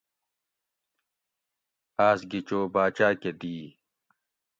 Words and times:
آۤس 2.07 2.19
گھی 2.29 2.39
چو 2.47 2.59
باچاۤ 2.73 3.15
کہ 3.21 3.31
دی 3.39 3.55